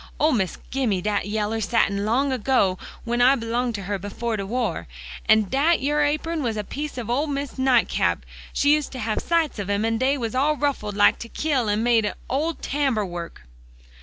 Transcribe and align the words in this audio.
"Ole 0.19 0.31
Miss 0.31 0.57
gimme 0.71 0.99
dat 0.99 1.27
yeller 1.27 1.61
satin 1.61 2.05
long 2.05 2.31
ago, 2.31 2.79
w'en 3.05 3.21
I 3.21 3.35
belonged 3.35 3.75
to 3.75 3.83
her 3.83 3.99
befo' 3.99 4.35
de 4.35 4.47
war. 4.47 4.87
An' 5.29 5.43
dat 5.43 5.79
yere 5.79 5.99
apun 6.03 6.41
was 6.41 6.57
a 6.57 6.63
piece 6.63 6.97
of 6.97 7.07
ole 7.07 7.27
Miss's 7.27 7.59
night 7.59 7.87
cap. 7.87 8.25
She 8.51 8.73
used 8.73 8.91
to 8.93 8.99
have 8.99 9.21
sights 9.21 9.59
of 9.59 9.69
'em, 9.69 9.85
and 9.85 9.99
dey 9.99 10.17
was 10.17 10.33
all 10.33 10.57
ruffled 10.57 10.95
like 10.95 11.19
to 11.19 11.29
kill, 11.29 11.69
an' 11.69 11.83
made 11.83 12.11
o' 12.31 12.53
tambour 12.53 13.05
work." 13.05 13.43